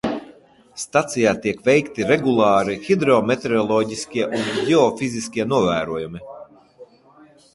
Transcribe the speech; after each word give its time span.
Stacijā 0.83 1.33
tiek 1.43 1.59
veikti 1.67 2.07
regulāri 2.11 2.77
hidrometeoroloģiskie 2.87 4.27
un 4.39 4.49
ģeofiziskie 4.71 5.45
novērojumi. 5.53 6.25